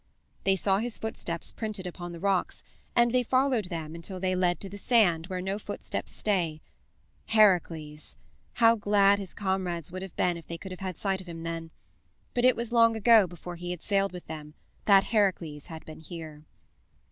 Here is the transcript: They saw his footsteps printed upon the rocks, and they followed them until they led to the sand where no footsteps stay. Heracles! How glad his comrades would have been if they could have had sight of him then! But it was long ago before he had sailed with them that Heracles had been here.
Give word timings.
They 0.45 0.55
saw 0.55 0.79
his 0.79 0.97
footsteps 0.97 1.51
printed 1.51 1.85
upon 1.85 2.11
the 2.11 2.19
rocks, 2.19 2.63
and 2.95 3.11
they 3.11 3.21
followed 3.21 3.65
them 3.65 3.93
until 3.93 4.19
they 4.19 4.35
led 4.35 4.59
to 4.61 4.67
the 4.67 4.79
sand 4.79 5.27
where 5.27 5.43
no 5.43 5.59
footsteps 5.59 6.11
stay. 6.11 6.59
Heracles! 7.27 8.15
How 8.53 8.75
glad 8.75 9.19
his 9.19 9.35
comrades 9.35 9.91
would 9.91 10.01
have 10.01 10.15
been 10.15 10.37
if 10.37 10.47
they 10.47 10.57
could 10.57 10.71
have 10.71 10.79
had 10.79 10.97
sight 10.97 11.21
of 11.21 11.27
him 11.29 11.43
then! 11.43 11.69
But 12.33 12.45
it 12.45 12.55
was 12.55 12.71
long 12.71 12.95
ago 12.95 13.27
before 13.27 13.57
he 13.57 13.69
had 13.69 13.83
sailed 13.83 14.11
with 14.11 14.25
them 14.25 14.55
that 14.85 15.03
Heracles 15.03 15.67
had 15.67 15.85
been 15.85 15.99
here. 15.99 16.45